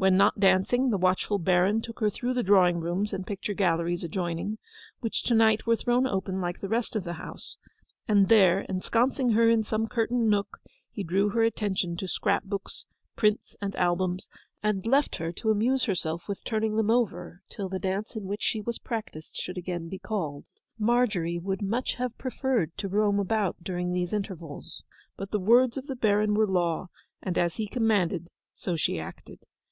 [0.00, 4.02] When not dancing the watchful Baron took her through the drawing rooms and picture galleries
[4.02, 4.56] adjoining,
[5.00, 7.58] which to night were thrown open like the rest of the house;
[8.08, 12.86] and there, ensconcing her in some curtained nook, he drew her attention to scrap books,
[13.14, 14.30] prints, and albums,
[14.62, 18.40] and left her to amuse herself with turning them over till the dance in which
[18.40, 20.46] she was practised should again be called.
[20.78, 24.82] Margery would much have preferred to roam about during these intervals;
[25.18, 26.86] but the words of the Baron were law,
[27.20, 29.40] and as he commanded so she acted.